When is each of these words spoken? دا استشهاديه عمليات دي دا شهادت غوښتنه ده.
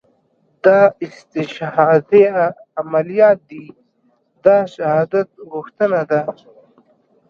دا 0.63 0.79
استشهاديه 1.07 2.43
عمليات 2.77 3.39
دي 3.49 3.63
دا 4.45 4.57
شهادت 4.75 5.29
غوښتنه 5.51 6.01
ده. 6.09 6.21